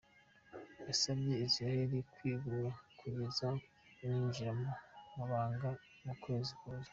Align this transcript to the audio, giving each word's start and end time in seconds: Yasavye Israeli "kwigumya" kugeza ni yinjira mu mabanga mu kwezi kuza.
Yasavye 0.87 1.33
Israeli 1.47 1.97
"kwigumya" 2.11 2.71
kugeza 2.99 3.47
ni 3.99 4.07
yinjira 4.13 4.51
mu 4.59 4.69
mabanga 5.15 5.69
mu 6.05 6.13
kwezi 6.21 6.51
kuza. 6.59 6.89